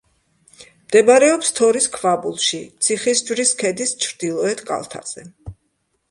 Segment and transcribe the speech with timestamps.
[0.83, 5.27] მდებარეობს თორის ქვაბულში, ციხისჯვრის ქედის ჩრდილოეთ კალთაზე.